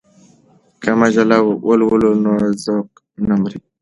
که 0.81 0.91
مجله 1.01 1.37
ولولو 1.67 2.11
نو 2.23 2.31
ذوق 2.63 2.89
نه 3.27 3.35
مري. 3.41 3.59